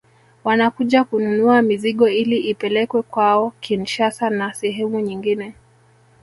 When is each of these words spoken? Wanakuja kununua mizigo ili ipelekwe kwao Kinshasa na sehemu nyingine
Wanakuja 0.43 1.03
kununua 1.03 1.61
mizigo 1.61 2.09
ili 2.09 2.37
ipelekwe 2.37 3.01
kwao 3.01 3.51
Kinshasa 3.59 4.29
na 4.29 4.53
sehemu 4.53 4.99
nyingine 4.99 5.55